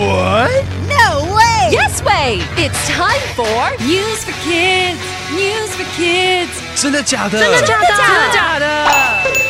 [0.00, 0.64] What?
[0.88, 1.70] No way!
[1.72, 2.40] Yes way!
[2.56, 5.00] It's time for News for Kids.
[5.32, 6.50] News for Kids.
[6.74, 7.38] 真的假的？
[7.38, 7.86] 真的假的？
[7.86, 8.66] 真的假的？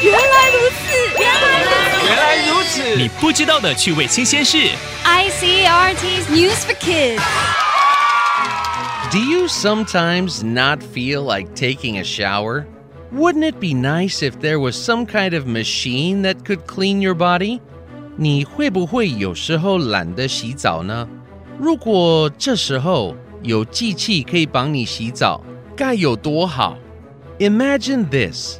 [0.02, 0.84] 原来如此，
[1.18, 2.06] 原来如此。
[2.06, 2.96] 原来如此。
[2.96, 4.68] 你不知道的趣味新鲜事。
[5.04, 7.22] ICRT's News for Kids.
[9.10, 12.66] Do you sometimes not feel like taking a shower?
[13.12, 17.14] Wouldn't it be nice if there was some kind of machine that could clean your
[17.14, 17.60] body?
[18.16, 21.08] 你会不会有时候懒得洗澡呢？
[21.58, 25.42] 如果这时候有机器可以帮你洗澡，
[25.76, 26.78] 该有多好！
[27.38, 28.58] Imagine this.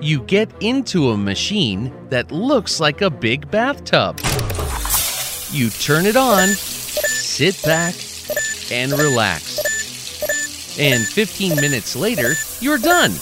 [0.00, 4.16] You get into a machine that looks like a big bathtub.
[5.52, 7.94] You turn it on, sit back,
[8.70, 9.58] and relax.
[10.78, 13.12] And 15 minutes later, you're done.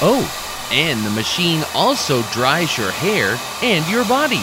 [0.00, 0.24] Oh,
[0.74, 4.42] and the machine also dries your hair and your body.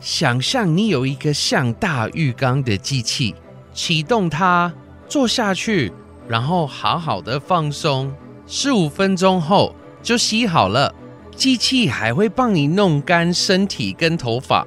[0.00, 3.34] 想象你有一个像大浴缸的机器，
[3.72, 4.72] 启动它，
[5.08, 5.92] 坐下去，
[6.28, 8.12] 然后好好的放松。
[8.46, 10.94] 十五分钟后就洗好了。
[11.34, 14.66] 机器还会帮你弄干身体跟头发。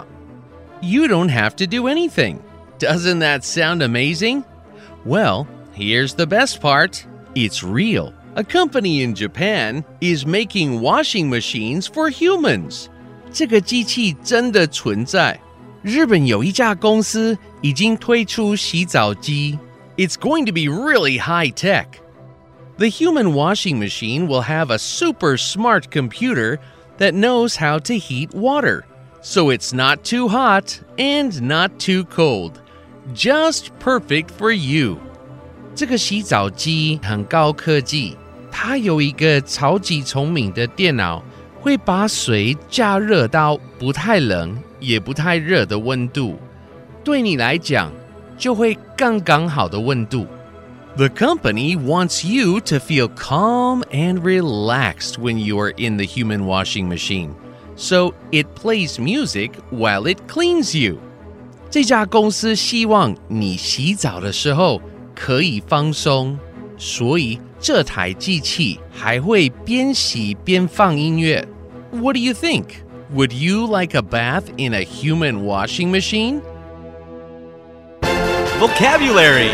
[0.81, 2.39] You don't have to do anything.
[2.79, 4.43] Doesn't that sound amazing?
[5.05, 8.11] Well, here's the best part it's real.
[8.35, 12.87] A company in Japan is making washing machines for humans.
[13.31, 15.39] 这个机器真的存在。
[15.81, 19.57] 日本有一家公司已经推出洗澡机。
[19.97, 21.87] It's going to be really high tech.
[22.77, 26.59] The human washing machine will have a super smart computer
[26.99, 28.83] that knows how to heat water,
[29.21, 32.61] so it's not too hot and not too cold.
[33.15, 34.99] Just perfect for you.
[35.73, 38.15] 这个洗澡机很高科技，
[38.54, 41.24] 它有一个超级聪明的电脑，
[41.58, 46.38] 会把水加热到不太冷也不太热的温度，
[47.02, 47.90] 对你来讲
[48.36, 50.26] 就会刚刚好的温度。
[50.94, 56.86] The company wants you to feel calm and relaxed when you are in the human washing
[56.86, 57.30] machine,
[57.74, 60.98] so it plays music while it cleans you.
[61.70, 64.82] 这家公司希望你洗澡的时候
[65.14, 66.38] 可以放松，
[66.81, 71.47] 所以这台机器还会边洗边放音乐。
[71.91, 72.65] What do you think?
[73.13, 76.41] Would you like a bath in a human washing machine?
[78.59, 79.51] Vocabulary.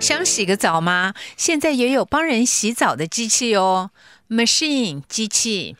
[0.00, 1.14] 想洗个澡吗？
[1.36, 3.90] 现在也有帮人洗澡的机器哦，
[4.28, 5.76] machine 机器。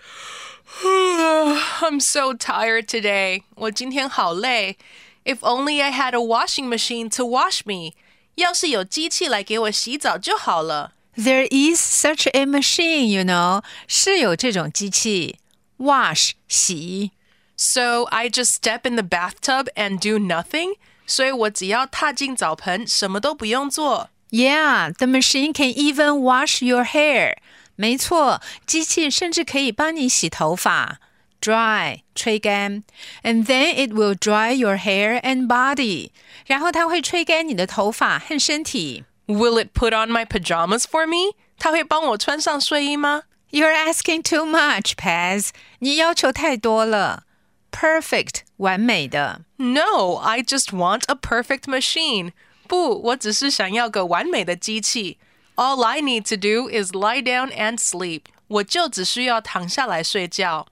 [0.83, 3.43] I'm so tired today.
[3.57, 4.77] 我今天好累。
[5.25, 7.95] If only I had a washing machine to wash me.
[8.39, 10.93] 要是有机器来给我洗澡就好了。
[11.17, 15.39] There is such a machine, you know，是有这种机器，
[15.79, 17.13] wash 洗。
[17.57, 20.77] So I just step in the bathtub and do nothing.
[21.07, 24.11] 所以我只要踏进澡盆，什么都不用做。
[24.31, 27.37] Yeah, the machine can even wash your hair.
[27.77, 30.99] 没错，机器甚至可以帮你洗头发
[31.41, 32.83] ，dry 吹干，
[33.23, 36.11] and then it will dry your hair and body.
[36.47, 39.05] 然后它会吹干你的头发和身体。
[39.27, 41.35] Will it put on my pajamas for me?
[41.59, 43.23] 它会帮我穿上睡衣吗？
[43.51, 45.51] You're asking too much, Paz.
[45.79, 47.25] 你要求太多了。
[47.71, 49.43] Perfect 完美的。
[49.57, 52.33] No, I just want a perfect machine.
[52.67, 55.19] 不，我只是想要个完美的机器。
[55.57, 58.23] All I need to do is lie down and sleep.
[58.49, 60.67] 我就只需要躺下来睡觉。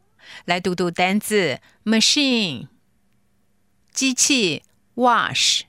[0.45, 2.69] 来读读单字：machine
[3.93, 4.63] 机器，
[4.95, 5.63] wash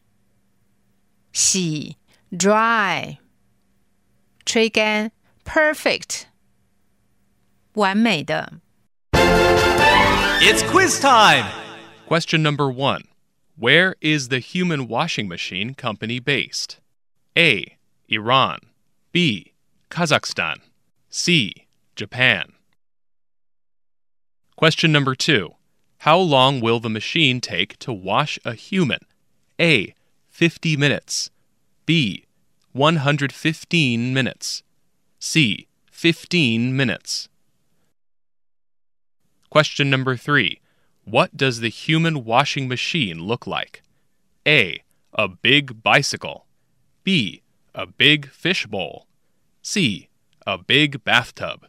[1.31, 1.97] 洗，
[2.31, 3.17] dry
[4.45, 5.11] 吹干，
[5.43, 6.23] perfect
[7.73, 8.59] 完美的。
[10.41, 11.45] It's quiz time.
[12.07, 13.05] Question number one
[13.57, 16.79] Where is the human washing machine company based?
[17.37, 17.77] A.
[18.09, 18.59] Iran.
[19.11, 19.53] B.
[19.89, 20.57] Kazakhstan.
[21.09, 21.67] C.
[21.95, 22.53] Japan.
[24.58, 25.54] Question number two
[25.98, 28.98] How long will the machine take to wash a human?
[29.60, 29.94] A.
[30.30, 31.30] 50 minutes.
[31.86, 32.24] B.
[32.72, 34.64] 115 minutes.
[35.20, 35.68] C.
[35.92, 37.28] 15 minutes.
[39.48, 40.60] Question number three
[41.04, 43.84] What does the human washing machine look like?
[44.44, 44.82] A.
[45.14, 46.46] A big bicycle.
[47.04, 47.42] B.
[47.76, 49.06] A big fish bowl.
[49.62, 50.08] C.
[50.48, 51.68] A big bathtub.